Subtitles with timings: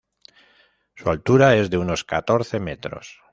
[0.95, 3.21] Su altura es de unos catorce metros.